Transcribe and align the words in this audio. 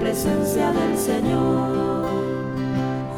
Presencia 0.00 0.72
del 0.72 0.98
Señor, 0.98 2.06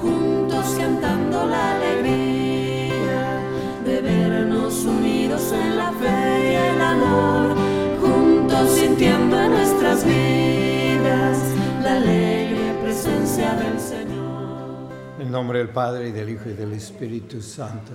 juntos 0.03 0.77
cantando 0.77 1.47
la 1.47 1.77
alegría 1.77 3.41
de 3.84 4.00
vernos 4.03 4.84
unidos 4.84 5.53
en 5.53 5.78
la 5.78 5.92
fe 5.92 6.53
y 6.53 6.55
el 6.55 6.81
amor, 6.81 7.56
juntos 8.00 8.70
sintiendo 8.70 9.41
en 9.41 9.50
nuestras 9.50 10.05
vidas 10.05 11.39
la 11.83 11.97
alegre 11.97 12.75
presencia 12.83 13.55
del 13.55 13.81
Señor. 13.81 14.91
En 15.19 15.31
nombre 15.31 15.61
del 15.61 15.70
Padre 15.70 16.09
y 16.09 16.12
del 16.12 16.31
Hijo 16.31 16.50
y 16.50 16.55
del 16.55 16.72
Espíritu 16.72 17.41
Santo. 17.41 17.92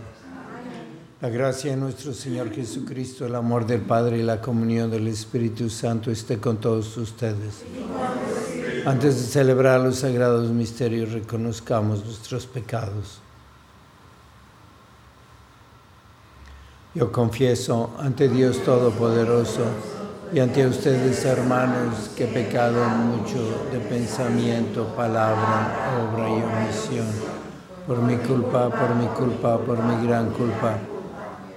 La 1.26 1.31
gracia 1.31 1.72
de 1.72 1.78
nuestro 1.78 2.14
Señor 2.14 2.52
Jesucristo, 2.52 3.26
el 3.26 3.34
amor 3.34 3.66
del 3.66 3.81
Padre 3.81 4.20
y 4.20 4.22
la 4.22 4.40
comunión 4.40 4.92
del 4.92 5.08
Espíritu 5.08 5.72
Santo 5.72 6.12
esté 6.12 6.38
con 6.38 6.58
todos 6.58 6.95
ustedes. 6.98 7.64
Antes 8.86 9.16
de 9.16 9.23
celebrar 9.23 9.82
los 9.82 9.95
sagrados 9.95 10.52
misterios, 10.52 11.14
reconozcamos 11.14 12.06
nuestros 12.06 12.45
pecados. 12.45 13.22
Yo 16.94 17.12
confieso 17.12 17.95
ante 17.98 18.30
Dios 18.30 18.64
Todopoderoso 18.64 19.66
y 20.32 20.39
ante 20.39 20.67
ustedes, 20.67 21.26
hermanos, 21.26 22.12
que 22.16 22.26
he 22.26 22.28
pecado 22.28 22.88
mucho 22.88 23.66
de 23.72 23.80
pensamiento, 23.80 24.86
palabra, 24.95 26.06
obra 26.08 26.30
y 26.30 26.34
omisión, 26.34 27.08
por 27.88 27.98
mi 28.04 28.16
culpa, 28.17 28.70
por 28.70 28.94
mi 28.94 29.08
culpa, 29.08 29.58
por 29.58 29.82
mi 29.82 30.06
gran 30.06 30.30
culpa. 30.30 30.78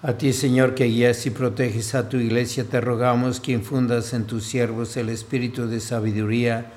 A 0.00 0.12
ti, 0.12 0.32
Señor, 0.32 0.76
que 0.76 0.84
guías 0.84 1.26
y 1.26 1.30
proteges 1.30 1.96
a 1.96 2.08
tu 2.08 2.18
iglesia, 2.18 2.64
te 2.64 2.80
rogamos 2.80 3.40
que 3.40 3.50
infundas 3.50 4.14
en 4.14 4.26
tus 4.26 4.44
siervos 4.44 4.96
el 4.96 5.08
espíritu 5.08 5.66
de 5.66 5.80
sabiduría, 5.80 6.70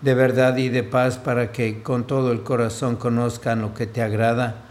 de 0.00 0.14
verdad 0.14 0.56
y 0.56 0.68
de 0.68 0.84
paz, 0.84 1.18
para 1.18 1.50
que 1.50 1.82
con 1.82 2.06
todo 2.06 2.30
el 2.30 2.44
corazón 2.44 2.94
conozcan 2.94 3.62
lo 3.62 3.74
que 3.74 3.86
te 3.86 4.00
agrada 4.00 4.62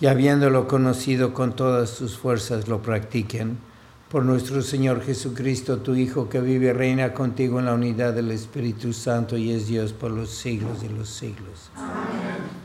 y 0.00 0.06
habiéndolo 0.06 0.66
conocido 0.66 1.34
con 1.34 1.54
todas 1.54 1.96
tus 1.96 2.16
fuerzas 2.16 2.68
lo 2.68 2.82
practiquen. 2.82 3.58
Por 4.10 4.24
nuestro 4.24 4.62
Señor 4.62 5.02
Jesucristo, 5.02 5.78
tu 5.78 5.94
Hijo, 5.94 6.28
que 6.28 6.40
vive 6.40 6.68
y 6.68 6.72
reina 6.72 7.12
contigo 7.12 7.58
en 7.58 7.66
la 7.66 7.74
unidad 7.74 8.14
del 8.14 8.30
Espíritu 8.30 8.92
Santo 8.92 9.36
y 9.36 9.50
es 9.50 9.66
Dios 9.66 9.92
por 9.92 10.10
los 10.10 10.30
siglos 10.30 10.82
de 10.82 10.90
los 10.90 11.08
siglos. 11.08 11.70
Amén. 11.76 12.63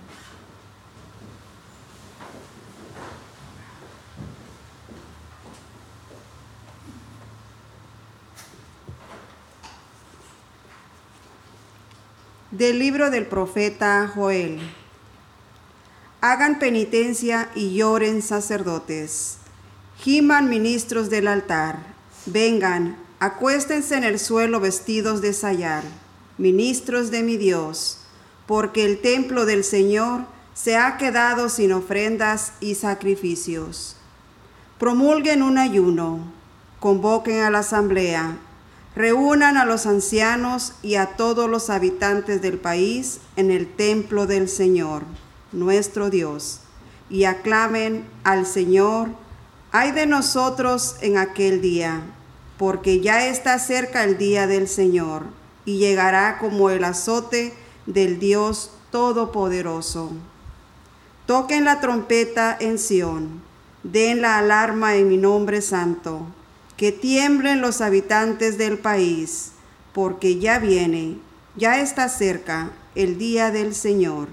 Del 12.51 12.79
libro 12.79 13.11
del 13.11 13.27
profeta 13.27 14.11
Joel. 14.15 14.59
Hagan 16.19 16.57
penitencia 16.57 17.47
y 17.53 17.75
lloren 17.75 18.23
sacerdotes. 18.23 19.37
Giman 19.99 20.49
ministros 20.49 21.11
del 21.11 21.27
altar. 21.27 21.77
Vengan, 22.25 22.97
acuéstense 23.19 23.97
en 23.97 24.03
el 24.03 24.17
suelo 24.17 24.59
vestidos 24.59 25.21
de 25.21 25.33
sayar, 25.33 25.83
ministros 26.39 27.11
de 27.11 27.21
mi 27.21 27.37
Dios, 27.37 27.99
porque 28.47 28.83
el 28.83 28.99
templo 28.99 29.45
del 29.45 29.63
Señor 29.63 30.25
se 30.55 30.75
ha 30.75 30.97
quedado 30.97 31.49
sin 31.49 31.71
ofrendas 31.71 32.53
y 32.61 32.73
sacrificios. 32.73 33.95
Promulguen 34.79 35.43
un 35.43 35.59
ayuno, 35.59 36.33
convoquen 36.79 37.41
a 37.41 37.51
la 37.51 37.59
asamblea 37.59 38.39
reúnan 38.95 39.57
a 39.57 39.65
los 39.65 39.85
ancianos 39.85 40.73
y 40.81 40.95
a 40.95 41.15
todos 41.15 41.49
los 41.49 41.69
habitantes 41.69 42.41
del 42.41 42.57
país 42.57 43.19
en 43.35 43.51
el 43.51 43.67
templo 43.67 44.25
del 44.25 44.49
Señor, 44.49 45.03
nuestro 45.51 46.09
Dios, 46.09 46.61
y 47.09 47.25
aclamen 47.25 48.05
al 48.23 48.45
Señor, 48.45 49.09
ay 49.71 49.91
de 49.91 50.05
nosotros 50.05 50.95
en 51.01 51.17
aquel 51.17 51.61
día, 51.61 52.01
porque 52.57 52.99
ya 52.99 53.27
está 53.27 53.57
cerca 53.59 54.03
el 54.03 54.17
día 54.17 54.47
del 54.47 54.67
Señor, 54.67 55.23
y 55.65 55.77
llegará 55.77 56.39
como 56.39 56.69
el 56.69 56.83
azote 56.83 57.53
del 57.85 58.19
Dios 58.19 58.71
Todopoderoso. 58.91 60.11
Toquen 61.27 61.63
la 61.63 61.79
trompeta 61.79 62.57
en 62.59 62.79
Sión, 62.79 63.41
den 63.83 64.21
la 64.21 64.39
alarma 64.39 64.95
en 64.95 65.07
mi 65.07 65.17
nombre 65.17 65.61
santo 65.61 66.25
que 66.79 66.93
tiemblen 66.93 67.59
los 67.59 67.81
habitantes 67.81 68.57
del 68.57 68.77
país, 68.77 69.51
porque 69.91 70.39
ya 70.39 70.59
viene, 70.59 71.17
ya 71.57 71.81
está 71.81 72.07
cerca 72.07 72.71
el 72.95 73.17
día 73.17 73.51
del 73.51 73.75
Señor. 73.75 74.29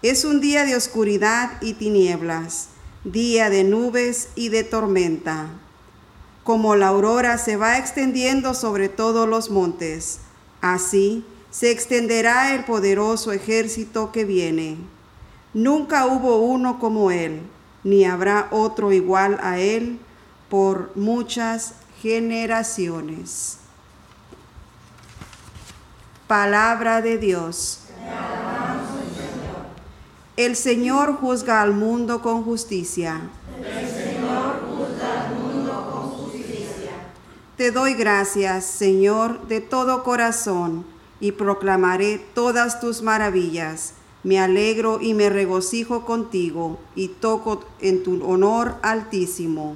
Es 0.00 0.24
un 0.24 0.40
día 0.40 0.64
de 0.64 0.76
oscuridad 0.76 1.60
y 1.60 1.74
tinieblas, 1.74 2.68
día 3.04 3.50
de 3.50 3.64
nubes 3.64 4.30
y 4.34 4.48
de 4.48 4.64
tormenta. 4.64 5.50
Como 6.42 6.74
la 6.74 6.88
aurora 6.88 7.36
se 7.36 7.56
va 7.56 7.76
extendiendo 7.76 8.54
sobre 8.54 8.88
todos 8.88 9.28
los 9.28 9.50
montes, 9.50 10.20
así 10.62 11.22
se 11.50 11.70
extenderá 11.70 12.54
el 12.54 12.64
poderoso 12.64 13.30
ejército 13.30 14.10
que 14.10 14.24
viene. 14.24 14.78
Nunca 15.52 16.06
hubo 16.06 16.38
uno 16.38 16.78
como 16.78 17.10
él, 17.10 17.42
ni 17.82 18.06
habrá 18.06 18.48
otro 18.52 18.90
igual 18.90 19.38
a 19.42 19.58
él 19.60 19.98
por 20.54 20.92
muchas 20.94 21.74
generaciones. 22.00 23.58
Palabra 26.28 27.02
de 27.02 27.18
Dios. 27.18 27.80
El 30.36 30.54
Señor 30.54 31.16
juzga 31.16 31.60
al 31.60 31.72
mundo 31.72 32.22
con 32.22 32.44
justicia. 32.44 33.22
El 33.58 33.88
Señor 33.88 34.60
juzga 34.70 35.26
al 35.26 35.34
mundo 35.34 35.90
con 35.92 36.10
justicia. 36.24 36.92
Te 37.56 37.72
doy 37.72 37.94
gracias, 37.94 38.64
Señor, 38.64 39.48
de 39.48 39.60
todo 39.60 40.04
corazón, 40.04 40.86
y 41.18 41.32
proclamaré 41.32 42.18
todas 42.32 42.78
tus 42.78 43.02
maravillas. 43.02 43.94
Me 44.22 44.38
alegro 44.38 45.00
y 45.00 45.14
me 45.14 45.30
regocijo 45.30 46.04
contigo, 46.04 46.78
y 46.94 47.08
toco 47.08 47.64
en 47.80 48.04
tu 48.04 48.24
honor 48.24 48.76
altísimo. 48.82 49.74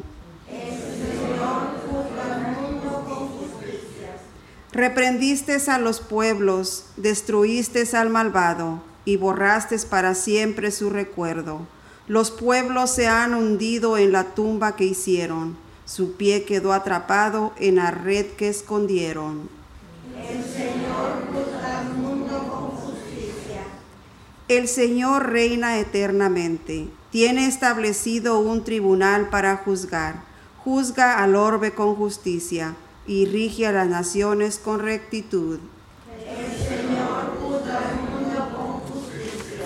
Reprendiste 4.79 5.57
a 5.67 5.79
los 5.79 6.01
pueblos, 6.01 6.85
destruiste 6.97 7.85
al 7.97 8.11
malvado 8.11 8.81
y 9.05 9.17
borraste 9.17 9.77
para 9.91 10.15
siempre 10.15 10.71
su 10.71 10.89
recuerdo. 10.89 11.67
Los 12.07 12.31
pueblos 12.31 12.91
se 12.91 13.09
han 13.09 13.35
hundido 13.35 13.99
en 13.99 14.13
la 14.13 14.35
tumba 14.35 14.77
que 14.77 14.85
hicieron, 14.85 15.57
su 15.85 16.13
pie 16.13 16.45
quedó 16.45 16.73
atrapado 16.73 17.53
en 17.59 17.75
la 17.77 17.91
red 17.91 18.27
que 18.37 18.49
escondieron. 18.49 19.49
El 20.17 20.45
Señor 20.45 21.27
juzga 21.33 21.81
al 21.81 21.95
mundo 21.95 22.39
con 22.49 22.71
justicia. 22.77 23.63
El 24.47 24.69
Señor 24.69 25.31
reina 25.31 25.81
eternamente, 25.81 26.89
tiene 27.11 27.47
establecido 27.47 28.39
un 28.39 28.63
tribunal 28.63 29.29
para 29.29 29.57
juzgar, 29.57 30.28
juzga 30.69 31.23
al 31.23 31.35
orbe 31.35 31.73
con 31.73 31.95
justicia 31.95 32.75
y 33.07 33.25
rige 33.25 33.67
a 33.67 33.73
las 33.73 33.89
naciones 33.89 34.59
con 34.59 34.81
rectitud. 34.81 35.61
El 36.29 36.53
Señor 36.59 37.39
juzga 37.41 37.79
al 37.79 37.95
mundo 38.11 38.49
con 38.55 38.81
justicia. 38.81 39.65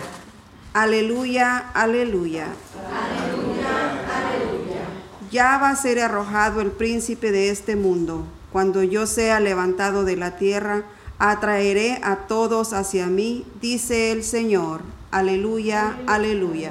Aleluya, 0.73 1.71
aleluya. 1.75 2.47
Aleluya, 2.87 3.91
aleluya. 4.15 4.85
Ya 5.33 5.59
va 5.59 5.71
a 5.71 5.77
ser 5.77 5.99
arrojado 5.99 6.61
el 6.61 6.71
príncipe 6.71 7.33
de 7.33 7.51
este 7.51 7.75
mundo. 7.75 8.25
Cuando 8.53 8.85
yo 8.85 9.09
sea 9.09 9.41
levantado 9.41 10.05
de 10.05 10.17
la 10.17 10.37
tierra, 10.37 10.85
atraeré 11.19 11.99
a 12.05 12.29
todos 12.29 12.73
hacia 12.73 13.09
mí, 13.09 13.45
dice 13.61 14.13
el 14.13 14.23
Señor. 14.23 14.83
Aleluya, 15.11 15.97
aleluya. 16.07 16.71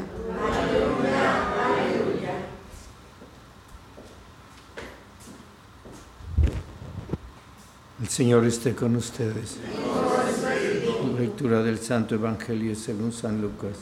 El 8.01 8.09
Señor 8.09 8.45
esté 8.45 8.73
con 8.73 8.95
ustedes. 8.95 9.57
Lectura 11.19 11.61
del 11.61 11.77
Santo 11.77 12.15
Evangelio 12.15 12.73
según 12.73 13.11
San 13.11 13.39
Lucas. 13.39 13.77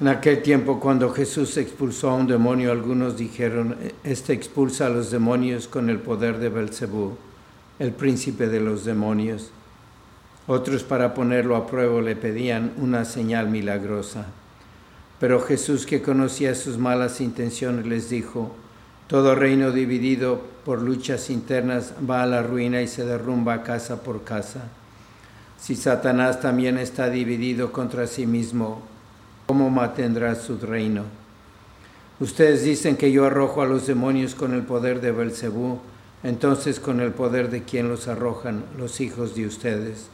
En 0.00 0.08
aquel 0.08 0.42
tiempo, 0.42 0.80
cuando 0.80 1.10
Jesús 1.10 1.56
expulsó 1.58 2.10
a 2.10 2.14
un 2.14 2.26
demonio, 2.26 2.72
algunos 2.72 3.16
dijeron: 3.16 3.76
Este 4.02 4.32
expulsa 4.32 4.86
a 4.86 4.90
los 4.90 5.12
demonios 5.12 5.68
con 5.68 5.90
el 5.90 6.00
poder 6.00 6.38
de 6.38 6.48
Belcebú, 6.48 7.16
el 7.78 7.92
príncipe 7.92 8.48
de 8.48 8.58
los 8.58 8.84
demonios. 8.84 9.52
Otros, 10.48 10.82
para 10.82 11.14
ponerlo 11.14 11.54
a 11.54 11.68
prueba, 11.68 12.02
le 12.02 12.16
pedían 12.16 12.72
una 12.78 13.04
señal 13.04 13.48
milagrosa. 13.48 14.26
Pero 15.20 15.40
Jesús, 15.40 15.86
que 15.86 16.02
conocía 16.02 16.56
sus 16.56 16.78
malas 16.78 17.20
intenciones, 17.20 17.86
les 17.86 18.10
dijo: 18.10 18.56
Todo 19.10 19.34
reino 19.34 19.72
dividido 19.72 20.40
por 20.64 20.80
luchas 20.80 21.30
internas 21.30 21.94
va 22.08 22.22
a 22.22 22.26
la 22.26 22.44
ruina 22.44 22.80
y 22.80 22.86
se 22.86 23.04
derrumba 23.04 23.64
casa 23.64 24.04
por 24.04 24.22
casa. 24.22 24.68
Si 25.60 25.74
Satanás 25.74 26.40
también 26.40 26.78
está 26.78 27.10
dividido 27.10 27.72
contra 27.72 28.06
sí 28.06 28.24
mismo, 28.24 28.82
¿cómo 29.48 29.68
mantendrá 29.68 30.36
su 30.36 30.58
reino? 30.58 31.06
Ustedes 32.20 32.62
dicen 32.62 32.96
que 32.96 33.10
yo 33.10 33.26
arrojo 33.26 33.62
a 33.62 33.66
los 33.66 33.84
demonios 33.88 34.36
con 34.36 34.54
el 34.54 34.62
poder 34.62 35.00
de 35.00 35.10
Belcebú, 35.10 35.80
entonces 36.22 36.78
con 36.78 37.00
el 37.00 37.10
poder 37.10 37.50
de 37.50 37.64
quien 37.64 37.88
los 37.88 38.06
arrojan, 38.06 38.62
los 38.78 39.00
hijos 39.00 39.34
de 39.34 39.44
ustedes. 39.44 40.06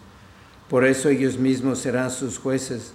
Por 0.70 0.86
eso 0.86 1.10
ellos 1.10 1.36
mismos 1.36 1.80
serán 1.80 2.10
sus 2.10 2.38
jueces. 2.38 2.94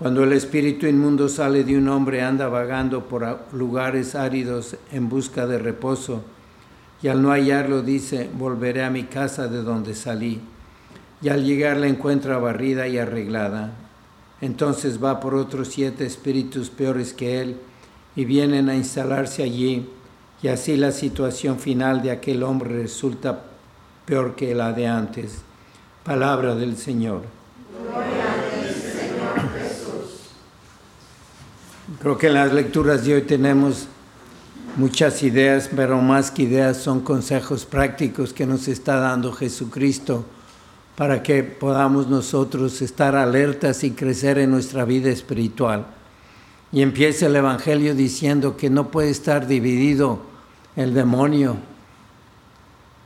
Cuando 0.00 0.24
el 0.24 0.32
espíritu 0.32 0.86
inmundo 0.86 1.28
sale 1.28 1.62
de 1.62 1.76
un 1.76 1.86
hombre, 1.90 2.22
anda 2.22 2.48
vagando 2.48 3.06
por 3.06 3.40
lugares 3.52 4.14
áridos 4.14 4.76
en 4.90 5.10
busca 5.10 5.46
de 5.46 5.58
reposo, 5.58 6.22
y 7.02 7.08
al 7.08 7.20
no 7.20 7.32
hallarlo 7.32 7.82
dice, 7.82 8.30
volveré 8.32 8.82
a 8.82 8.88
mi 8.88 9.04
casa 9.04 9.46
de 9.46 9.62
donde 9.62 9.94
salí, 9.94 10.40
y 11.20 11.28
al 11.28 11.44
llegar 11.44 11.76
la 11.76 11.86
encuentra 11.86 12.38
barrida 12.38 12.88
y 12.88 12.96
arreglada. 12.96 13.74
Entonces 14.40 15.04
va 15.04 15.20
por 15.20 15.34
otros 15.34 15.68
siete 15.68 16.06
espíritus 16.06 16.70
peores 16.70 17.12
que 17.12 17.42
él, 17.42 17.58
y 18.16 18.24
vienen 18.24 18.70
a 18.70 18.76
instalarse 18.76 19.42
allí, 19.42 19.86
y 20.42 20.48
así 20.48 20.78
la 20.78 20.92
situación 20.92 21.58
final 21.58 22.00
de 22.00 22.12
aquel 22.12 22.42
hombre 22.42 22.70
resulta 22.70 23.42
peor 24.06 24.34
que 24.34 24.54
la 24.54 24.72
de 24.72 24.86
antes. 24.86 25.42
Palabra 26.04 26.54
del 26.54 26.78
Señor. 26.78 27.39
Creo 32.00 32.16
que 32.16 32.28
en 32.28 32.34
las 32.34 32.54
lecturas 32.54 33.04
de 33.04 33.16
hoy 33.16 33.22
tenemos 33.22 33.86
muchas 34.78 35.22
ideas, 35.22 35.68
pero 35.76 36.00
más 36.00 36.30
que 36.30 36.44
ideas 36.44 36.78
son 36.78 37.00
consejos 37.00 37.66
prácticos 37.66 38.32
que 38.32 38.46
nos 38.46 38.68
está 38.68 38.96
dando 38.96 39.34
Jesucristo 39.34 40.24
para 40.96 41.22
que 41.22 41.42
podamos 41.42 42.08
nosotros 42.08 42.80
estar 42.80 43.14
alertas 43.14 43.84
y 43.84 43.90
crecer 43.90 44.38
en 44.38 44.50
nuestra 44.50 44.86
vida 44.86 45.10
espiritual. 45.10 45.88
Y 46.72 46.80
empieza 46.80 47.26
el 47.26 47.36
Evangelio 47.36 47.94
diciendo 47.94 48.56
que 48.56 48.70
no 48.70 48.90
puede 48.90 49.10
estar 49.10 49.46
dividido 49.46 50.20
el 50.76 50.94
demonio, 50.94 51.58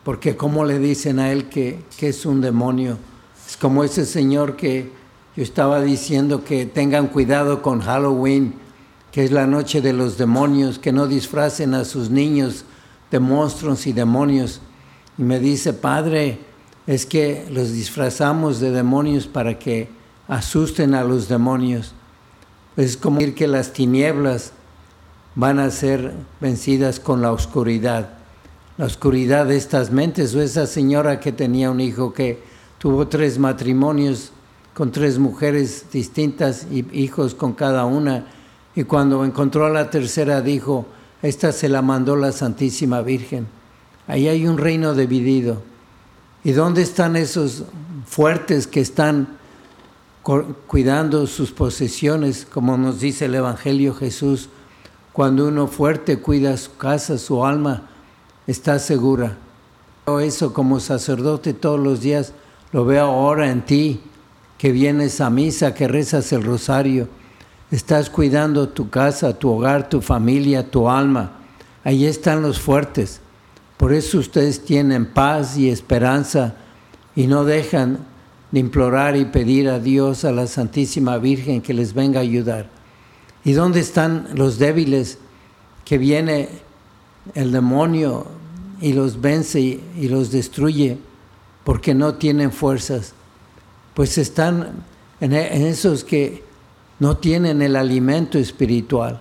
porque 0.04 0.36
como 0.36 0.64
le 0.64 0.78
dicen 0.78 1.18
a 1.18 1.32
él 1.32 1.48
que, 1.48 1.80
que 1.96 2.10
es 2.10 2.24
un 2.24 2.40
demonio, 2.40 2.98
es 3.44 3.56
como 3.56 3.82
ese 3.82 4.06
señor 4.06 4.54
que 4.54 4.92
yo 5.36 5.42
estaba 5.42 5.82
diciendo 5.82 6.44
que 6.44 6.64
tengan 6.64 7.08
cuidado 7.08 7.60
con 7.60 7.80
Halloween 7.80 8.62
que 9.14 9.22
es 9.22 9.30
la 9.30 9.46
noche 9.46 9.80
de 9.80 9.92
los 9.92 10.18
demonios, 10.18 10.80
que 10.80 10.90
no 10.90 11.06
disfracen 11.06 11.72
a 11.74 11.84
sus 11.84 12.10
niños 12.10 12.64
de 13.12 13.20
monstruos 13.20 13.86
y 13.86 13.92
demonios. 13.92 14.60
Y 15.16 15.22
me 15.22 15.38
dice, 15.38 15.72
Padre, 15.72 16.40
es 16.88 17.06
que 17.06 17.46
los 17.48 17.70
disfrazamos 17.70 18.58
de 18.58 18.72
demonios 18.72 19.28
para 19.28 19.56
que 19.56 19.88
asusten 20.26 20.96
a 20.96 21.04
los 21.04 21.28
demonios. 21.28 21.92
Es 22.76 22.96
como 22.96 23.20
decir 23.20 23.36
que 23.36 23.46
las 23.46 23.72
tinieblas 23.72 24.50
van 25.36 25.60
a 25.60 25.70
ser 25.70 26.12
vencidas 26.40 26.98
con 26.98 27.22
la 27.22 27.30
oscuridad. 27.30 28.14
La 28.78 28.86
oscuridad 28.86 29.46
de 29.46 29.56
estas 29.56 29.92
mentes 29.92 30.34
o 30.34 30.42
esa 30.42 30.66
señora 30.66 31.20
que 31.20 31.30
tenía 31.30 31.70
un 31.70 31.80
hijo 31.80 32.12
que 32.12 32.42
tuvo 32.78 33.06
tres 33.06 33.38
matrimonios 33.38 34.32
con 34.74 34.90
tres 34.90 35.20
mujeres 35.20 35.84
distintas 35.92 36.66
y 36.68 36.84
hijos 36.92 37.36
con 37.36 37.52
cada 37.52 37.84
una 37.84 38.26
y 38.76 38.84
cuando 38.84 39.24
encontró 39.24 39.66
a 39.66 39.70
la 39.70 39.90
tercera 39.90 40.40
dijo, 40.40 40.86
esta 41.22 41.52
se 41.52 41.68
la 41.68 41.80
mandó 41.80 42.16
la 42.16 42.32
Santísima 42.32 43.00
Virgen. 43.02 43.46
Ahí 44.08 44.28
hay 44.28 44.46
un 44.46 44.58
reino 44.58 44.94
dividido. 44.94 45.62
¿Y 46.42 46.52
dónde 46.52 46.82
están 46.82 47.16
esos 47.16 47.64
fuertes 48.06 48.66
que 48.66 48.80
están 48.80 49.38
cuidando 50.66 51.26
sus 51.26 51.52
posesiones, 51.52 52.46
como 52.46 52.76
nos 52.76 53.00
dice 53.00 53.26
el 53.26 53.34
Evangelio 53.36 53.94
Jesús? 53.94 54.48
Cuando 55.12 55.46
uno 55.46 55.68
fuerte 55.68 56.18
cuida 56.18 56.56
su 56.56 56.76
casa, 56.76 57.16
su 57.16 57.44
alma, 57.44 57.88
está 58.46 58.78
segura. 58.78 59.38
Eso 60.20 60.52
como 60.52 60.80
sacerdote 60.80 61.54
todos 61.54 61.80
los 61.80 62.00
días 62.00 62.32
lo 62.72 62.84
veo 62.84 63.04
ahora 63.04 63.50
en 63.50 63.64
ti, 63.64 64.00
que 64.58 64.72
vienes 64.72 65.20
a 65.20 65.30
misa, 65.30 65.72
que 65.72 65.88
rezas 65.88 66.32
el 66.32 66.42
rosario 66.42 67.08
Estás 67.70 68.10
cuidando 68.10 68.68
tu 68.68 68.90
casa, 68.90 69.38
tu 69.38 69.50
hogar, 69.50 69.88
tu 69.88 70.00
familia, 70.00 70.70
tu 70.70 70.88
alma. 70.88 71.32
Ahí 71.82 72.06
están 72.06 72.42
los 72.42 72.60
fuertes. 72.60 73.20
Por 73.76 73.92
eso 73.92 74.18
ustedes 74.18 74.64
tienen 74.64 75.06
paz 75.06 75.56
y 75.56 75.68
esperanza 75.68 76.54
y 77.16 77.26
no 77.26 77.44
dejan 77.44 77.98
de 78.50 78.60
implorar 78.60 79.16
y 79.16 79.24
pedir 79.24 79.68
a 79.68 79.80
Dios, 79.80 80.24
a 80.24 80.30
la 80.30 80.46
Santísima 80.46 81.18
Virgen, 81.18 81.60
que 81.60 81.74
les 81.74 81.92
venga 81.92 82.20
a 82.20 82.22
ayudar. 82.22 82.70
¿Y 83.44 83.52
dónde 83.52 83.80
están 83.80 84.28
los 84.34 84.58
débiles 84.58 85.18
que 85.84 85.98
viene 85.98 86.48
el 87.34 87.50
demonio 87.50 88.26
y 88.80 88.92
los 88.92 89.20
vence 89.20 89.60
y 89.60 90.08
los 90.08 90.30
destruye 90.30 90.98
porque 91.64 91.94
no 91.94 92.14
tienen 92.14 92.52
fuerzas? 92.52 93.14
Pues 93.94 94.18
están 94.18 94.84
en 95.20 95.32
esos 95.32 96.04
que 96.04 96.43
no 97.04 97.18
tienen 97.18 97.60
el 97.60 97.76
alimento 97.76 98.38
espiritual, 98.38 99.20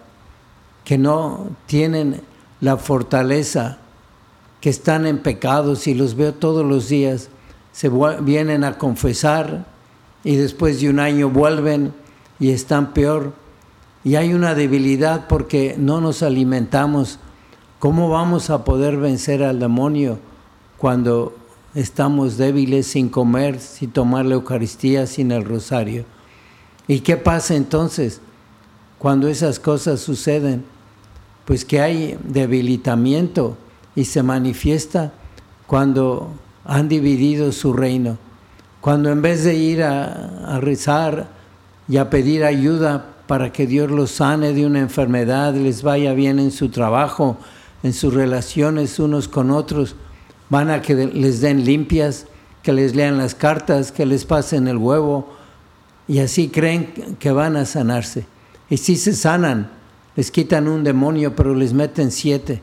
que 0.85 0.97
no 0.97 1.47
tienen 1.65 2.21
la 2.61 2.77
fortaleza, 2.77 3.79
que 4.61 4.69
están 4.69 5.05
en 5.05 5.17
pecados 5.17 5.85
y 5.87 5.93
los 5.93 6.15
veo 6.15 6.33
todos 6.33 6.65
los 6.65 6.87
días 6.87 7.27
se 7.73 7.91
vienen 8.21 8.63
a 8.63 8.77
confesar 8.77 9.65
y 10.23 10.37
después 10.37 10.79
de 10.79 10.91
un 10.91 11.01
año 11.01 11.29
vuelven 11.29 11.93
y 12.39 12.51
están 12.51 12.93
peor. 12.93 13.33
Y 14.05 14.15
hay 14.15 14.33
una 14.33 14.55
debilidad 14.55 15.27
porque 15.27 15.75
no 15.77 15.99
nos 15.99 16.23
alimentamos. 16.23 17.19
¿Cómo 17.79 18.07
vamos 18.07 18.49
a 18.49 18.63
poder 18.63 18.95
vencer 18.95 19.43
al 19.43 19.59
demonio 19.59 20.19
cuando 20.77 21.35
estamos 21.75 22.37
débiles 22.37 22.87
sin 22.87 23.09
comer, 23.09 23.59
sin 23.59 23.91
tomar 23.91 24.25
la 24.25 24.35
Eucaristía, 24.35 25.05
sin 25.05 25.33
el 25.33 25.43
rosario? 25.43 26.05
¿Y 26.87 26.99
qué 26.99 27.17
pasa 27.17 27.55
entonces 27.55 28.19
cuando 28.99 29.27
esas 29.27 29.59
cosas 29.59 30.01
suceden? 30.01 30.65
Pues 31.45 31.65
que 31.65 31.81
hay 31.81 32.17
debilitamiento 32.23 33.57
y 33.95 34.05
se 34.05 34.23
manifiesta 34.23 35.13
cuando 35.67 36.29
han 36.65 36.89
dividido 36.89 37.51
su 37.51 37.73
reino. 37.73 38.17
Cuando 38.81 39.09
en 39.09 39.21
vez 39.21 39.43
de 39.43 39.55
ir 39.55 39.83
a, 39.83 40.59
rezar 40.59 41.27
y 41.87 41.97
a 41.97 42.09
pedir 42.09 42.43
ayuda 42.43 43.05
para 43.27 43.51
que 43.53 43.65
Dios 43.65 43.89
los 43.89 44.11
sane 44.11 44.53
de 44.53 44.65
una 44.65 44.79
enfermedad, 44.79 45.53
les 45.53 45.83
vaya 45.83 46.13
bien 46.13 46.39
en 46.39 46.51
su 46.51 46.69
trabajo, 46.69 47.37
en 47.81 47.93
sus 47.93 48.13
relaciones 48.13 48.99
unos 48.99 49.27
con 49.27 49.51
otros, 49.51 49.95
van 50.49 50.69
a 50.69 50.81
que 50.81 50.95
les 50.95 51.39
den 51.39 51.63
limpias, 51.63 52.25
que 52.61 52.73
les 52.73 52.95
lean 52.95 53.17
las 53.17 53.35
cartas, 53.35 53.91
que 53.91 54.05
les 54.05 54.25
pasen 54.25 54.67
el 54.67 54.77
huevo, 54.77 55.29
y 56.07 56.19
así 56.19 56.49
creen 56.49 57.15
que 57.19 57.31
van 57.31 57.55
a 57.55 57.65
sanarse. 57.65 58.25
Y 58.69 58.77
si 58.77 58.95
se 58.95 59.13
sanan, 59.13 59.69
les 60.15 60.31
quitan 60.31 60.67
un 60.67 60.83
demonio, 60.83 61.35
pero 61.35 61.55
les 61.55 61.73
meten 61.73 62.11
siete. 62.11 62.61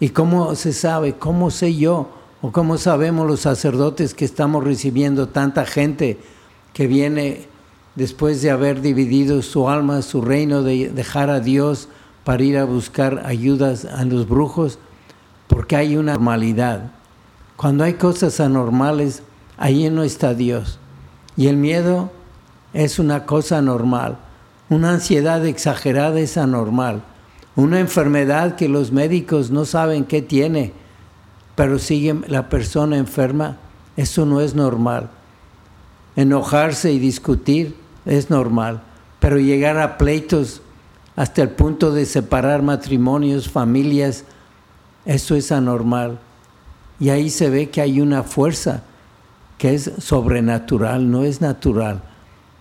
¿Y 0.00 0.10
cómo 0.10 0.54
se 0.54 0.72
sabe? 0.72 1.14
¿Cómo 1.14 1.50
sé 1.50 1.74
yo? 1.74 2.10
¿O 2.42 2.52
cómo 2.52 2.78
sabemos 2.78 3.26
los 3.26 3.40
sacerdotes 3.40 4.14
que 4.14 4.24
estamos 4.24 4.62
recibiendo 4.64 5.28
tanta 5.28 5.64
gente 5.64 6.18
que 6.72 6.86
viene 6.86 7.48
después 7.94 8.42
de 8.42 8.50
haber 8.50 8.82
dividido 8.82 9.40
su 9.42 9.68
alma, 9.68 10.02
su 10.02 10.20
reino, 10.20 10.62
de 10.62 10.90
dejar 10.90 11.30
a 11.30 11.40
Dios 11.40 11.88
para 12.24 12.42
ir 12.42 12.58
a 12.58 12.64
buscar 12.64 13.22
ayudas 13.24 13.84
a 13.84 14.04
los 14.04 14.28
brujos? 14.28 14.78
Porque 15.46 15.76
hay 15.76 15.96
una 15.96 16.14
normalidad. 16.14 16.92
Cuando 17.56 17.84
hay 17.84 17.94
cosas 17.94 18.38
anormales, 18.40 19.22
ahí 19.56 19.88
no 19.88 20.02
está 20.02 20.34
Dios. 20.34 20.78
Y 21.38 21.46
el 21.46 21.56
miedo 21.56 22.10
es 22.84 22.98
una 22.98 23.26
cosa 23.26 23.60
normal. 23.62 24.18
Una 24.68 24.90
ansiedad 24.90 25.44
exagerada 25.46 26.18
es 26.20 26.36
anormal. 26.36 27.02
Una 27.54 27.80
enfermedad 27.80 28.56
que 28.56 28.68
los 28.68 28.92
médicos 28.92 29.50
no 29.50 29.64
saben 29.64 30.04
qué 30.04 30.22
tiene 30.22 30.72
pero 31.56 31.78
sigue 31.78 32.14
la 32.28 32.48
persona 32.48 32.98
enferma, 32.98 33.56
eso 33.96 34.26
no 34.26 34.40
es 34.40 34.54
normal. 34.54 35.08
Enojarse 36.14 36.92
y 36.92 36.98
discutir 36.98 37.74
es 38.04 38.30
normal, 38.30 38.82
pero 39.18 39.38
llegar 39.38 39.78
a 39.78 39.98
pleitos 39.98 40.60
hasta 41.16 41.42
el 41.42 41.48
punto 41.48 41.92
de 41.92 42.04
separar 42.04 42.62
matrimonios, 42.62 43.48
familias, 43.48 44.24
eso 45.06 45.34
es 45.34 45.50
anormal. 45.50 46.18
Y 47.00 47.08
ahí 47.08 47.30
se 47.30 47.48
ve 47.48 47.70
que 47.70 47.80
hay 47.80 48.02
una 48.02 48.22
fuerza 48.22 48.82
que 49.56 49.74
es 49.74 49.90
sobrenatural, 49.98 51.10
no 51.10 51.24
es 51.24 51.40
natural. 51.40 52.02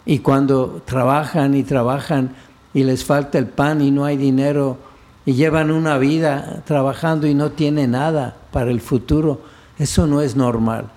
Y 0.05 0.19
cuando 0.19 0.81
trabajan 0.85 1.55
y 1.55 1.63
trabajan 1.63 2.35
y 2.73 2.83
les 2.83 3.03
falta 3.03 3.37
el 3.37 3.47
pan 3.47 3.81
y 3.81 3.91
no 3.91 4.05
hay 4.05 4.17
dinero 4.17 4.77
y 5.25 5.33
llevan 5.33 5.71
una 5.71 5.97
vida 5.97 6.61
trabajando 6.65 7.25
y 7.25 7.33
no 7.33 7.51
tienen 7.51 7.91
nada, 7.91 8.35
para 8.51 8.71
el 8.71 8.79
futuro, 8.79 9.41
eso 9.77 10.07
no 10.07 10.21
es 10.21 10.35
normal. 10.35 10.89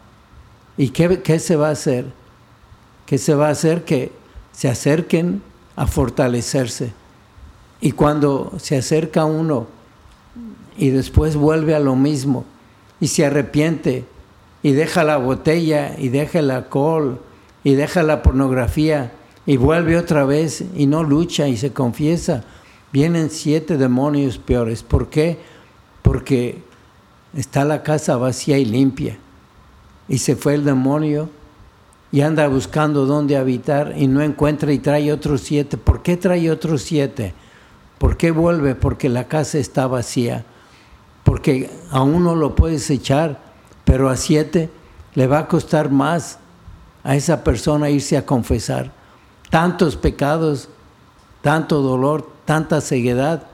¿Y 0.77 0.91
qué, 0.91 1.23
qué 1.23 1.41
se 1.41 1.57
va 1.57 1.69
a 1.69 1.73
hacer? 1.73 2.07
¿Qué 3.07 3.19
se 3.19 3.35
va 3.35 3.49
a 3.49 3.51
hacer? 3.51 3.85
Que 3.85 4.13
se 4.53 4.69
acerquen 4.69 5.43
a 5.75 5.87
fortalecerse. 5.87 6.93
Y 7.81 7.93
cuando 7.93 8.53
se 8.59 8.77
acerca 8.77 9.25
uno 9.25 9.67
y 10.77 10.91
después 10.91 11.37
vuelve 11.37 11.75
a 11.75 11.81
lo 11.81 11.97
mismo 11.97 12.45
y 13.01 13.09
se 13.09 13.25
arrepiente 13.25 14.05
y 14.63 14.73
deja 14.73 15.05
la 15.05 15.17
botella 15.17 15.95
y 15.99 16.09
deja 16.09 16.41
el 16.41 16.51
alcohol 16.51 17.21
y 17.65 17.75
deja 17.75 18.03
la 18.03 18.23
pornografía 18.23 19.13
y 19.47 19.57
vuelve 19.57 19.97
otra 19.97 20.25
vez 20.25 20.65
y 20.77 20.87
no 20.87 21.03
lucha 21.03 21.49
y 21.49 21.57
se 21.57 21.73
confiesa, 21.73 22.45
vienen 22.93 23.31
siete 23.31 23.77
demonios 23.77 24.39
peores. 24.39 24.83
¿Por 24.83 25.09
qué? 25.09 25.39
Porque 26.03 26.63
está 27.35 27.65
la 27.65 27.83
casa 27.83 28.17
vacía 28.17 28.59
y 28.59 28.65
limpia. 28.65 29.19
Y 30.09 30.19
se 30.19 30.37
fue 30.37 30.55
el 30.55 30.65
demonio 30.65 31.31
y 32.11 32.23
anda 32.23 32.49
buscando 32.49 33.07
dónde 33.07 33.37
habitar 33.37 33.95
y 33.97 34.07
no 34.07 34.23
encuentra 34.23 34.73
y 34.73 34.79
trae 34.79 35.13
otros 35.13 35.43
siete. 35.43 35.77
¿Por 35.77 36.03
qué 36.03 36.17
trae 36.17 36.51
otros 36.51 36.83
siete? 36.83 37.35
¿Por 37.99 38.17
qué 38.17 38.31
vuelve? 38.31 38.75
Porque 38.75 39.09
la 39.09 39.29
casa 39.29 39.59
está 39.59 39.87
vacía. 39.87 40.45
Porque 41.25 41.71
a 41.91 42.03
uno 42.03 42.35
lo 42.35 42.55
puedes 42.55 42.89
echar, 42.91 43.41
pero 43.85 44.09
a 44.09 44.17
siete 44.17 44.71
le 45.15 45.27
va 45.27 45.41
a 45.41 45.49
costar 45.49 45.91
más 45.91 46.39
a 47.03 47.17
esa 47.17 47.45
persona 47.45 47.91
irse 47.91 48.17
a 48.17 48.27
confesar. 48.27 48.93
Tantos 49.51 49.97
pecados, 49.97 50.69
tanto 51.43 51.83
dolor, 51.83 52.31
tanta 52.45 52.81
ceguedad, 52.81 53.47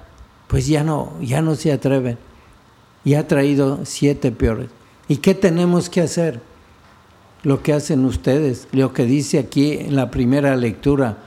pues 0.49 0.67
ya 0.67 0.85
no, 0.85 1.13
ya 1.21 1.43
no 1.43 1.55
se 1.55 1.73
atreven 1.73 2.19
y 3.05 3.15
ha 3.15 3.29
traído 3.29 3.81
siete 3.85 4.33
peores. 4.33 4.71
¿Y 5.09 5.19
qué 5.19 5.35
tenemos 5.35 5.89
que 5.89 6.01
hacer? 6.01 6.41
Lo 7.43 7.63
que 7.63 7.75
hacen 7.75 8.05
ustedes, 8.07 8.69
lo 8.73 8.93
que 8.93 9.05
dice 9.05 9.39
aquí 9.39 9.73
en 9.73 9.97
la 9.97 10.11
primera 10.11 10.57
lectura, 10.57 11.19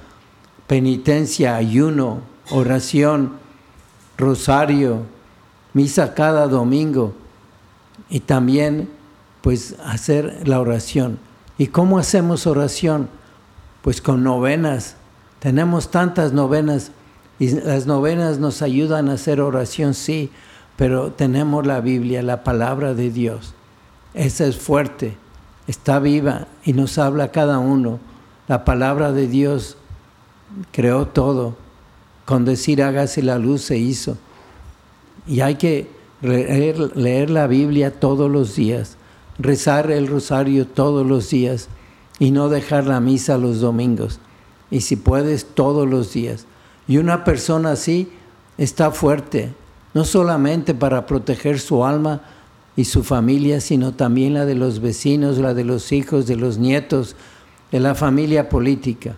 penitencia, 0.66 1.56
ayuno, 1.56 2.22
oración, 2.50 3.34
rosario, 4.18 5.04
misa 5.74 6.16
cada 6.16 6.48
domingo 6.48 7.14
y 8.10 8.22
también 8.22 8.90
pues 9.42 9.76
hacer 9.86 10.48
la 10.48 10.60
oración. 10.60 11.20
¿Y 11.58 11.68
cómo 11.68 11.98
hacemos 11.98 12.48
oración? 12.48 13.10
Pues 13.82 14.02
con 14.02 14.24
novenas. 14.24 14.96
Tenemos 15.40 15.92
tantas 15.92 16.34
novenas 16.34 16.92
y 17.40 17.50
las 17.50 17.86
novenas 17.86 18.40
nos 18.40 18.62
ayudan 18.62 19.10
a 19.10 19.14
hacer 19.14 19.42
oración, 19.42 19.94
sí, 19.94 20.32
pero 20.76 21.12
tenemos 21.12 21.66
la 21.66 21.82
Biblia, 21.82 22.24
la 22.24 22.44
palabra 22.44 22.94
de 22.94 23.12
Dios. 23.12 23.54
Esa 24.14 24.46
es 24.46 24.58
fuerte, 24.58 25.16
está 25.68 26.00
viva 26.00 26.48
y 26.64 26.74
nos 26.74 26.98
habla 26.98 27.32
cada 27.32 27.60
uno. 27.60 28.00
La 28.48 28.66
palabra 28.66 29.12
de 29.12 29.28
Dios 29.28 29.78
creó 30.72 31.08
todo. 31.08 31.56
Con 32.26 32.46
decir 32.46 32.82
hágase 32.82 33.22
la 33.22 33.38
luz 33.38 33.62
se 33.62 33.78
hizo. 33.78 34.18
Y 35.28 35.42
hay 35.42 35.56
que 35.56 35.90
leer 36.22 37.30
la 37.30 37.48
Biblia 37.48 38.00
todos 38.00 38.30
los 38.32 38.56
días, 38.56 38.97
rezar 39.40 39.92
el 39.92 40.08
rosario 40.08 40.68
todos 40.68 41.06
los 41.06 41.30
días 41.30 41.70
y 42.20 42.32
no 42.32 42.50
dejar 42.50 42.86
la 42.88 43.00
misa 43.00 43.38
los 43.38 43.60
domingos. 43.60 44.20
Y 44.72 44.82
si 44.82 44.96
puedes, 44.96 45.46
todos 45.46 45.88
los 45.88 46.14
días. 46.14 46.46
Y 46.88 46.98
una 46.98 47.24
persona 47.24 47.72
así 47.72 48.10
está 48.58 48.92
fuerte, 48.92 49.54
no 49.94 50.04
solamente 50.04 50.74
para 50.74 51.06
proteger 51.06 51.60
su 51.60 51.86
alma 51.86 52.22
y 52.76 52.86
su 52.86 53.04
familia, 53.04 53.62
sino 53.62 53.94
también 53.94 54.34
la 54.34 54.46
de 54.46 54.56
los 54.56 54.80
vecinos, 54.80 55.38
la 55.38 55.54
de 55.54 55.64
los 55.64 55.92
hijos, 55.92 56.28
de 56.28 56.36
los 56.36 56.58
nietos, 56.58 57.16
de 57.72 57.80
la 57.80 57.96
familia 57.96 58.50
política. 58.50 59.16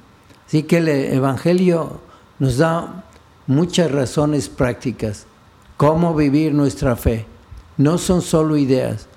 Así 0.48 0.64
que 0.64 0.78
el 0.78 0.88
Evangelio 0.88 2.00
nos 2.40 2.58
da 2.58 3.06
muchas 3.48 3.92
razones 3.92 4.50
prácticas, 4.50 5.26
cómo 5.78 6.16
vivir 6.16 6.54
nuestra 6.54 6.96
fe. 6.96 7.26
No 7.78 7.98
son 7.98 8.22
solo 8.22 8.58
ideas, 8.58 9.08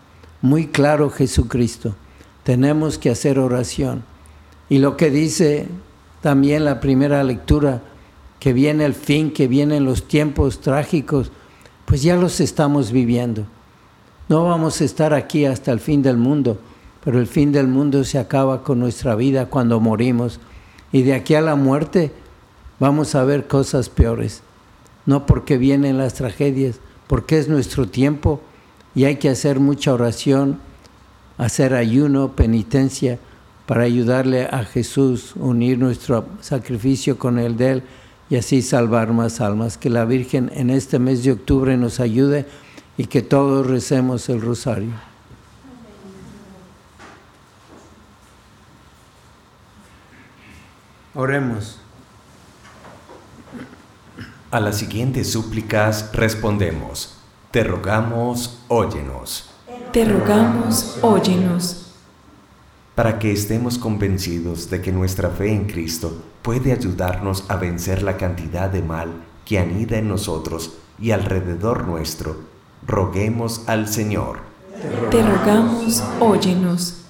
muy 0.43 0.67
claro 0.67 1.09
Jesucristo. 1.09 1.95
Tenemos 2.43 2.99
que 2.99 3.11
hacer 3.11 3.39
oración. 3.39 4.05
Y 4.69 4.79
lo 4.79 4.97
que 4.97 5.11
dice 5.11 5.69
también 6.21 6.65
la 6.65 6.81
primera 6.81 7.23
lectura, 7.25 7.83
que 8.41 8.53
viene 8.53 8.85
el 8.85 8.95
fin, 8.95 9.33
que 9.33 9.47
vienen 9.47 9.85
los 9.85 10.09
tiempos 10.09 10.61
trágicos, 10.61 11.31
pues 11.85 12.03
ya 12.03 12.17
los 12.17 12.41
estamos 12.41 12.91
viviendo. 12.91 13.45
No 14.29 14.45
vamos 14.45 14.81
a 14.81 14.85
estar 14.85 15.15
aquí 15.15 15.45
hasta 15.45 15.73
el 15.73 15.81
fin 15.81 16.03
del 16.03 16.17
mundo, 16.17 16.59
pero 17.05 17.19
el 17.19 17.27
fin 17.27 17.53
del 17.53 17.69
mundo 17.69 18.03
se 18.05 18.19
acaba 18.19 18.63
con 18.65 18.81
nuestra 18.81 19.15
vida 19.15 19.47
cuando 19.47 19.79
morimos. 19.81 20.41
Y 20.91 21.03
de 21.03 21.15
aquí 21.15 21.35
a 21.35 21.41
la 21.41 21.55
muerte 21.55 22.13
vamos 22.81 23.15
a 23.15 23.25
ver 23.25 23.47
cosas 23.47 23.89
peores. 23.89 24.43
No 25.07 25.27
porque 25.27 25.59
vienen 25.59 25.99
las 25.99 26.15
tragedias, 26.15 26.81
porque 27.07 27.39
es 27.39 27.49
nuestro 27.49 27.89
tiempo 27.89 28.41
y 28.95 29.05
hay 29.05 29.17
que 29.17 29.29
hacer 29.29 29.61
mucha 29.61 29.93
oración, 29.93 30.61
hacer 31.39 31.75
ayuno, 31.75 32.33
penitencia, 32.33 33.19
para 33.67 33.85
ayudarle 33.85 34.47
a 34.47 34.65
Jesús, 34.65 35.35
unir 35.37 35.79
nuestro 35.79 36.27
sacrificio 36.41 37.19
con 37.19 37.39
el 37.39 37.57
de 37.57 37.71
Él 37.71 37.83
y 38.29 38.37
así 38.37 38.61
salvar 38.61 39.13
más 39.13 39.41
almas. 39.41 39.79
Que 39.79 39.89
la 39.89 40.05
Virgen 40.05 40.51
en 40.55 40.69
este 40.71 40.99
mes 40.99 41.25
de 41.25 41.33
octubre 41.33 41.77
nos 41.77 42.01
ayude 42.01 42.47
y 42.99 43.07
que 43.07 43.23
todos 43.23 43.67
recemos 43.67 44.29
el 44.29 44.41
rosario. 44.41 44.91
Oremos. 51.15 51.79
A 54.51 54.61
las 54.61 54.77
siguientes 54.77 55.33
súplicas 55.33 56.11
respondemos, 56.13 57.22
te 57.53 57.63
rogamos, 57.63 58.61
óyenos. 58.69 59.51
Te 59.93 60.07
rogamos, 60.07 60.99
óyenos. 61.03 61.93
Para 62.95 63.19
que 63.19 63.31
estemos 63.31 63.77
convencidos 63.77 64.71
de 64.71 64.81
que 64.81 64.91
nuestra 64.91 65.29
fe 65.29 65.53
en 65.53 65.67
Cristo 65.67 66.23
puede 66.41 66.73
ayudarnos 66.73 67.45
a 67.51 67.57
vencer 67.57 68.03
la 68.03 68.17
cantidad 68.17 68.71
de 68.71 68.81
mal 68.81 69.13
que 69.45 69.59
anida 69.59 69.99
en 69.99 70.09
nosotros 70.09 70.79
y 70.99 71.11
alrededor 71.11 71.87
nuestro, 71.87 72.37
roguemos 72.87 73.65
al 73.67 73.87
Señor. 73.87 74.39
Te 75.11 75.23
rogamos, 75.23 76.03
óyenos. 76.21 77.05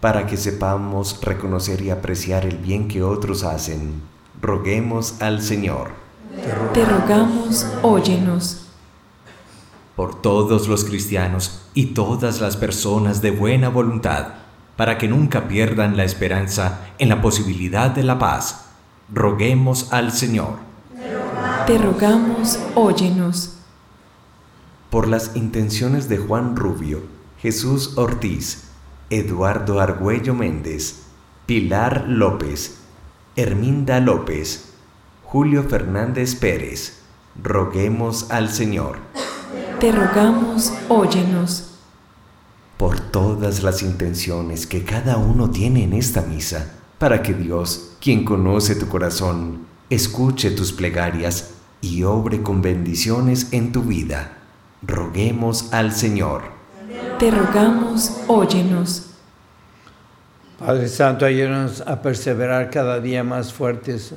Para 0.00 0.26
que 0.26 0.38
sepamos 0.38 1.20
reconocer 1.20 1.82
y 1.82 1.90
apreciar 1.90 2.46
el 2.46 2.56
bien 2.56 2.88
que 2.88 3.02
otros 3.02 3.44
hacen, 3.44 4.00
roguemos 4.40 5.20
al 5.20 5.42
Señor. 5.42 5.90
Te 6.72 6.82
rogamos, 6.86 7.66
óyenos. 7.82 8.63
Por 9.96 10.20
todos 10.20 10.68
los 10.68 10.84
cristianos 10.84 11.62
y 11.72 11.86
todas 11.86 12.40
las 12.40 12.56
personas 12.56 13.22
de 13.22 13.30
buena 13.30 13.68
voluntad, 13.68 14.34
para 14.76 14.98
que 14.98 15.08
nunca 15.08 15.46
pierdan 15.46 15.96
la 15.96 16.04
esperanza 16.04 16.88
en 16.98 17.08
la 17.08 17.22
posibilidad 17.22 17.90
de 17.90 18.02
la 18.02 18.18
paz, 18.18 18.66
roguemos 19.12 19.92
al 19.92 20.12
Señor. 20.12 20.56
Te 21.66 21.78
rogamos, 21.78 22.58
óyenos. 22.74 23.54
Por 24.90 25.08
las 25.08 25.36
intenciones 25.36 26.08
de 26.08 26.18
Juan 26.18 26.56
Rubio, 26.56 27.00
Jesús 27.40 27.96
Ortiz, 27.96 28.64
Eduardo 29.10 29.80
Argüello 29.80 30.34
Méndez, 30.34 31.04
Pilar 31.46 32.06
López, 32.08 32.78
Herminda 33.36 34.00
López, 34.00 34.72
Julio 35.24 35.64
Fernández 35.64 36.34
Pérez, 36.34 37.00
roguemos 37.42 38.30
al 38.30 38.50
Señor. 38.50 38.98
Te 39.80 39.90
rogamos, 39.90 40.72
óyenos. 40.88 41.70
Por 42.76 43.00
todas 43.00 43.62
las 43.62 43.82
intenciones 43.82 44.66
que 44.66 44.84
cada 44.84 45.16
uno 45.16 45.50
tiene 45.50 45.82
en 45.82 45.92
esta 45.92 46.22
misa, 46.22 46.74
para 46.98 47.22
que 47.22 47.34
Dios, 47.34 47.96
quien 48.00 48.24
conoce 48.24 48.76
tu 48.76 48.88
corazón, 48.88 49.66
escuche 49.90 50.52
tus 50.52 50.72
plegarias 50.72 51.54
y 51.80 52.04
obre 52.04 52.42
con 52.42 52.62
bendiciones 52.62 53.52
en 53.52 53.72
tu 53.72 53.82
vida. 53.82 54.38
Roguemos 54.82 55.72
al 55.72 55.92
Señor. 55.92 56.42
Te 57.18 57.30
rogamos, 57.30 58.20
óyenos. 58.28 59.10
Padre 60.58 60.88
Santo, 60.88 61.26
ayúdanos 61.26 61.82
a 61.82 62.00
perseverar 62.00 62.70
cada 62.70 63.00
día 63.00 63.24
más 63.24 63.52
fuertes, 63.52 64.14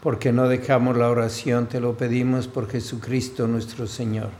porque 0.00 0.32
no 0.32 0.48
dejamos 0.48 0.96
la 0.96 1.10
oración, 1.10 1.66
te 1.66 1.80
lo 1.80 1.96
pedimos 1.96 2.48
por 2.48 2.70
Jesucristo 2.70 3.46
nuestro 3.46 3.86
Señor. 3.86 4.39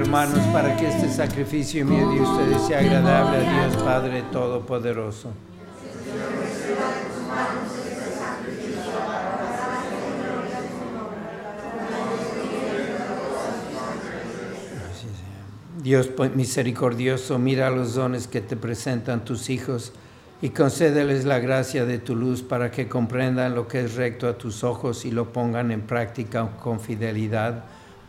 Hermanos 0.00 0.40
para 0.52 0.76
que 0.76 0.88
este 0.88 1.10
sacrificio 1.10 1.84
mío 1.84 2.10
de 2.10 2.22
ustedes 2.22 2.62
sea 2.62 2.78
agradable 2.78 3.36
a 3.36 3.68
Dios 3.68 3.82
Padre 3.82 4.22
Todopoderoso. 4.32 5.30
Dios 15.82 16.08
pues, 16.08 16.34
misericordioso, 16.34 17.38
mira 17.38 17.68
los 17.68 17.94
dones 17.94 18.26
que 18.26 18.40
te 18.40 18.56
presentan 18.56 19.24
tus 19.24 19.50
hijos 19.50 19.92
y 20.40 20.50
concédeles 20.50 21.26
la 21.26 21.40
gracia 21.40 21.84
de 21.84 21.98
tu 21.98 22.16
luz 22.16 22.42
para 22.42 22.70
que 22.70 22.88
comprendan 22.88 23.54
lo 23.54 23.68
que 23.68 23.80
es 23.80 23.96
recto 23.96 24.28
a 24.28 24.38
tus 24.38 24.64
ojos 24.64 25.04
y 25.04 25.10
lo 25.10 25.30
pongan 25.32 25.70
en 25.70 25.82
práctica 25.82 26.56
con 26.58 26.80
fidelidad 26.80 27.64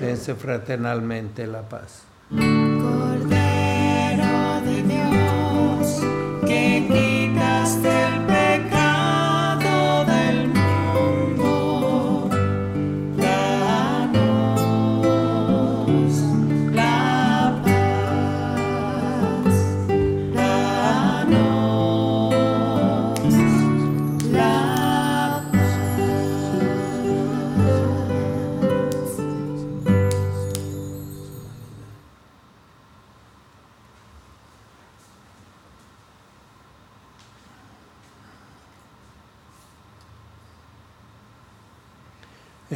Dense 0.00 0.34
fraternalmente 0.34 1.46
la 1.46 1.60
paz. 1.60 2.04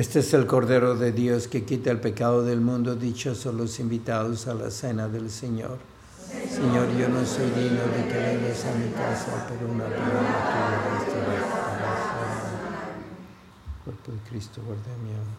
Este 0.05 0.19
es 0.19 0.35
el 0.35 0.47
Cordero 0.47 0.97
de 0.97 1.13
Dios 1.13 1.49
que 1.49 1.65
quita 1.65 1.91
el 1.91 1.99
pecado 1.99 2.45
del 2.45 2.61
mundo. 2.61 2.95
Dichosos 2.95 3.55
los 3.55 3.81
invitados 3.81 4.47
a 4.47 4.53
la 4.53 4.71
cena 4.71 5.09
del 5.09 5.31
Señor. 5.31 5.79
Señor, 6.47 6.89
yo 6.99 7.09
no 7.09 7.25
soy 7.25 7.47
digno 7.47 7.81
de 7.81 8.07
que 8.07 8.19
vengas 8.19 8.67
a 8.67 8.75
mi 8.75 8.93
casa, 8.93 9.47
pero 9.49 9.73
una 9.73 9.85
palabra 9.85 11.01
tuya 11.07 11.41
bastará 11.41 11.95
para. 12.13 12.45
Cuerpo 13.83 14.13
de 14.13 14.19
Cristo, 14.29 14.61
guarda 14.67 14.95
mi 15.03 15.11
alma. 15.13 15.39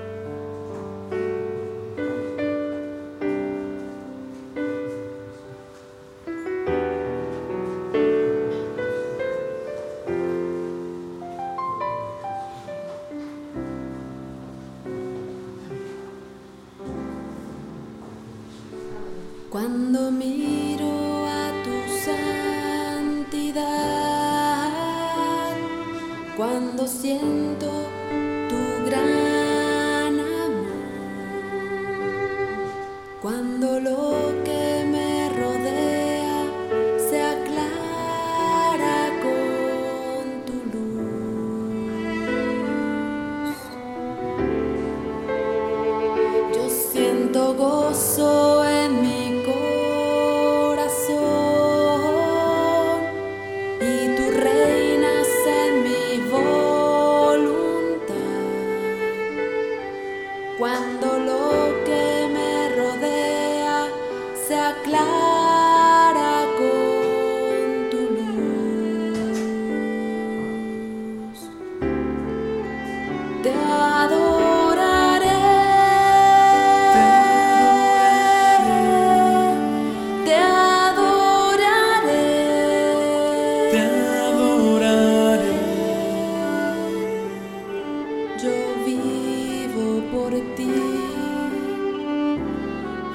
Yo 88.41 88.49
vivo 88.85 90.01
por 90.11 90.31
ti 90.55 90.73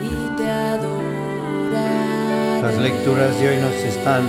y 0.01 0.37
te 0.37 0.51
adoraré. 0.51 1.83
Las 2.62 2.79
lecturas 2.79 3.41
de 3.41 3.49
hoy 3.49 3.57
nos 3.57 3.75
están 3.75 4.27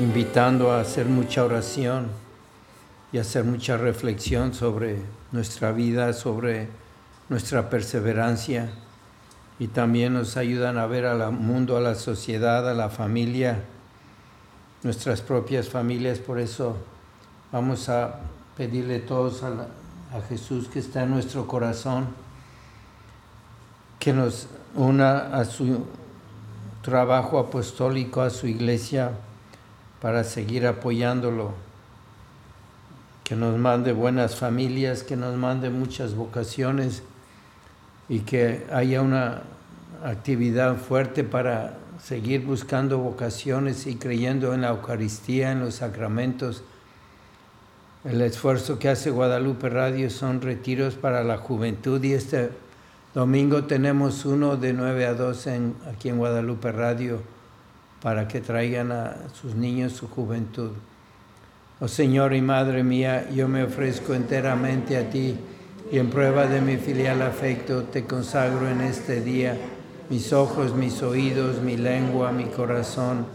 invitando 0.00 0.70
a 0.72 0.80
hacer 0.80 1.06
mucha 1.06 1.44
oración 1.44 2.08
y 3.12 3.18
hacer 3.18 3.44
mucha 3.44 3.76
reflexión 3.76 4.54
sobre 4.54 5.02
nuestra 5.32 5.72
vida, 5.72 6.12
sobre 6.12 6.68
nuestra 7.28 7.68
perseverancia 7.68 8.70
y 9.58 9.68
también 9.68 10.14
nos 10.14 10.36
ayudan 10.36 10.78
a 10.78 10.86
ver 10.86 11.06
al 11.06 11.32
mundo, 11.32 11.76
a 11.76 11.80
la 11.80 11.94
sociedad, 11.94 12.68
a 12.68 12.74
la 12.74 12.88
familia, 12.88 13.64
nuestras 14.82 15.20
propias 15.20 15.68
familias. 15.68 16.18
Por 16.20 16.38
eso 16.40 16.76
vamos 17.52 17.88
a 17.88 18.20
pedirle 18.56 19.00
todos 19.00 19.42
a, 19.42 19.50
la- 19.50 19.68
a 20.12 20.20
Jesús 20.28 20.68
que 20.68 20.78
está 20.78 21.02
en 21.02 21.10
nuestro 21.10 21.46
corazón, 21.46 22.06
que 23.98 24.12
nos 24.12 24.48
una 24.74 25.36
a 25.36 25.44
su 25.44 25.86
trabajo 26.82 27.38
apostólico, 27.38 28.20
a 28.20 28.30
su 28.30 28.46
iglesia, 28.46 29.12
para 30.00 30.22
seguir 30.22 30.66
apoyándolo. 30.66 31.52
Que 33.24 33.34
nos 33.34 33.58
mande 33.58 33.92
buenas 33.92 34.36
familias, 34.36 35.02
que 35.02 35.16
nos 35.16 35.36
mande 35.36 35.70
muchas 35.70 36.14
vocaciones 36.14 37.02
y 38.08 38.20
que 38.20 38.66
haya 38.72 39.02
una 39.02 39.42
actividad 40.04 40.76
fuerte 40.76 41.24
para 41.24 41.78
seguir 42.00 42.44
buscando 42.44 42.98
vocaciones 42.98 43.86
y 43.88 43.96
creyendo 43.96 44.54
en 44.54 44.60
la 44.60 44.68
Eucaristía, 44.68 45.50
en 45.50 45.60
los 45.60 45.76
sacramentos. 45.76 46.62
El 48.08 48.20
esfuerzo 48.22 48.78
que 48.78 48.88
hace 48.88 49.10
Guadalupe 49.10 49.68
Radio 49.68 50.10
son 50.10 50.40
retiros 50.40 50.94
para 50.94 51.24
la 51.24 51.38
juventud 51.38 52.02
y 52.04 52.12
este 52.12 52.50
domingo 53.14 53.64
tenemos 53.64 54.24
uno 54.24 54.56
de 54.56 54.72
9 54.72 55.06
a 55.06 55.14
12 55.14 55.54
en- 55.54 55.74
aquí 55.92 56.08
en 56.08 56.18
Guadalupe 56.18 56.70
Radio 56.70 57.20
para 58.02 58.28
que 58.28 58.40
traigan 58.40 58.92
a 58.92 59.16
sus 59.34 59.54
niños 59.56 59.92
su 59.92 60.06
juventud. 60.08 60.70
Oh 61.80 61.88
Señor 61.88 62.32
y 62.34 62.40
Madre 62.42 62.84
mía, 62.84 63.28
yo 63.34 63.48
me 63.48 63.64
ofrezco 63.64 64.14
enteramente 64.14 64.96
a 64.96 65.10
ti 65.10 65.36
y 65.90 65.98
en 65.98 66.08
prueba 66.10 66.46
de 66.46 66.60
mi 66.60 66.76
filial 66.76 67.22
afecto 67.22 67.84
te 67.84 68.04
consagro 68.04 68.68
en 68.68 68.82
este 68.82 69.20
día 69.20 69.56
mis 70.10 70.32
ojos, 70.32 70.74
mis 70.74 71.02
oídos, 71.02 71.60
mi 71.60 71.76
lengua, 71.76 72.30
mi 72.30 72.44
corazón, 72.44 73.26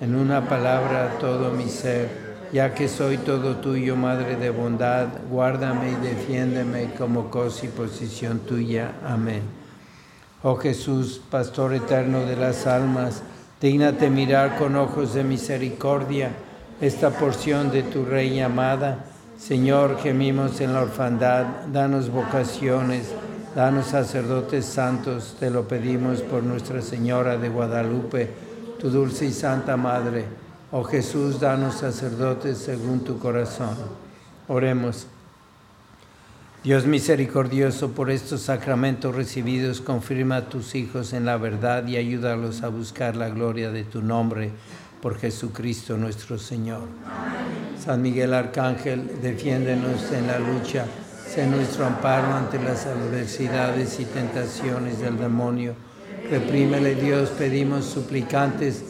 en 0.00 0.14
una 0.14 0.48
palabra 0.48 1.16
todo 1.18 1.50
mi 1.50 1.68
ser. 1.68 2.29
Ya 2.52 2.74
que 2.74 2.88
soy 2.88 3.16
todo 3.18 3.56
tuyo, 3.56 3.94
Madre 3.94 4.34
de 4.34 4.50
bondad, 4.50 5.06
guárdame 5.30 5.92
y 5.92 5.94
defiéndeme 5.94 6.94
como 6.98 7.30
cosa 7.30 7.66
y 7.66 7.68
posición 7.68 8.40
tuya. 8.40 8.94
Amén. 9.06 9.42
Oh 10.42 10.56
Jesús, 10.56 11.20
Pastor 11.30 11.74
eterno 11.74 12.26
de 12.26 12.34
las 12.34 12.66
almas, 12.66 13.22
dígnate 13.60 14.10
mirar 14.10 14.56
con 14.58 14.74
ojos 14.74 15.14
de 15.14 15.22
misericordia 15.22 16.30
esta 16.80 17.10
porción 17.10 17.70
de 17.70 17.84
tu 17.84 18.04
Reina 18.04 18.46
amada. 18.46 19.04
Señor, 19.38 19.98
gemimos 20.02 20.60
en 20.60 20.72
la 20.72 20.80
orfandad, 20.80 21.44
danos 21.72 22.10
vocaciones, 22.10 23.12
danos 23.54 23.86
sacerdotes 23.86 24.64
santos, 24.64 25.36
te 25.38 25.50
lo 25.50 25.68
pedimos 25.68 26.22
por 26.22 26.42
Nuestra 26.42 26.82
Señora 26.82 27.36
de 27.36 27.48
Guadalupe, 27.48 28.28
tu 28.80 28.90
dulce 28.90 29.26
y 29.26 29.32
santa 29.32 29.76
Madre. 29.76 30.39
Oh 30.72 30.84
Jesús, 30.84 31.40
danos 31.40 31.78
sacerdotes 31.78 32.58
según 32.58 33.00
tu 33.00 33.18
corazón. 33.18 33.76
Oremos. 34.46 35.08
Dios 36.62 36.86
misericordioso, 36.86 37.90
por 37.90 38.08
estos 38.08 38.42
sacramentos 38.42 39.12
recibidos, 39.12 39.80
confirma 39.80 40.36
a 40.36 40.48
tus 40.48 40.76
hijos 40.76 41.12
en 41.12 41.24
la 41.24 41.38
verdad 41.38 41.88
y 41.88 41.96
ayúdalos 41.96 42.62
a 42.62 42.68
buscar 42.68 43.16
la 43.16 43.30
gloria 43.30 43.72
de 43.72 43.82
tu 43.82 44.00
nombre, 44.00 44.52
por 45.02 45.18
Jesucristo 45.18 45.96
nuestro 45.96 46.38
Señor. 46.38 46.82
San 47.84 48.00
Miguel 48.00 48.32
Arcángel, 48.32 49.20
defiéndenos 49.20 50.12
en 50.12 50.28
la 50.28 50.38
lucha, 50.38 50.84
sé 51.26 51.48
nuestro 51.48 51.84
amparo 51.84 52.32
ante 52.32 52.62
las 52.62 52.86
adversidades 52.86 53.98
y 53.98 54.04
tentaciones 54.04 55.00
del 55.00 55.18
demonio. 55.18 55.74
Reprímele 56.30 56.94
Dios, 56.94 57.30
pedimos 57.30 57.86
suplicantes 57.86 58.89